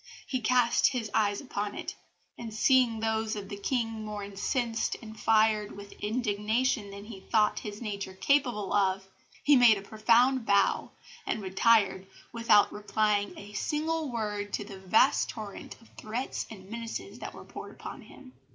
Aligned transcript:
He 0.25 0.39
cast 0.41 0.87
his 0.93 1.11
eyes 1.13 1.41
upon 1.41 1.75
it, 1.75 1.95
and 2.35 2.51
seeing 2.51 3.01
those 3.01 3.35
of 3.35 3.49
the 3.49 3.55
King 3.55 4.03
more 4.03 4.23
incensed 4.23 4.95
and 4.99 5.19
fired 5.19 5.73
with 5.77 5.91
indignation 5.99 6.89
than 6.89 7.05
he 7.05 7.19
thought 7.19 7.59
his 7.59 7.83
nature 7.83 8.15
capable 8.15 8.73
of, 8.73 9.07
he 9.43 9.55
made 9.55 9.77
a 9.77 9.83
profound 9.83 10.43
bow, 10.43 10.89
and 11.27 11.43
retired 11.43 12.07
without 12.33 12.73
replying 12.73 13.37
a 13.37 13.53
single 13.53 14.11
word 14.11 14.53
to 14.53 14.63
the 14.63 14.79
vast 14.79 15.29
torrent 15.29 15.79
of 15.79 15.89
threats 15.89 16.47
and 16.49 16.71
menaces 16.71 17.19
that 17.19 17.35
were 17.35 17.45
poured 17.45 17.79
on 17.83 18.01
him." 18.01 18.33